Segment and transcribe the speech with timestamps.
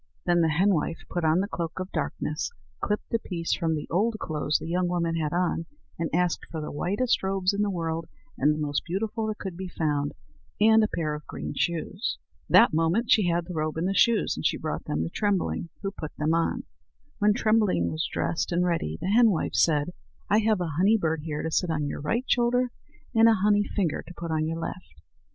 [0.25, 2.51] Then the henwife put on the cloak of darkness,
[2.81, 5.67] clipped a piece from the old clothes the young woman had on,
[5.99, 9.55] and asked for the whitest robes in the world and the most beautiful that could
[9.55, 10.13] be found,
[10.59, 12.17] and a pair of green shoes.
[12.49, 15.69] That moment she had the robe and the shoes, and she brought them to Trembling,
[15.83, 16.63] who put them on.
[17.19, 19.93] When Trembling was dressed and ready, the henwife said:
[20.31, 22.71] "I have a honey bird here to sit on your right shoulder,
[23.13, 25.03] and a honey finger to put on your left.